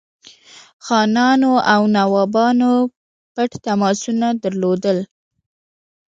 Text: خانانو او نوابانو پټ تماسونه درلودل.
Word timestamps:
خانانو 0.85 1.51
او 1.73 1.81
نوابانو 1.97 2.71
پټ 3.33 3.51
تماسونه 3.65 4.27
درلودل. 4.43 4.97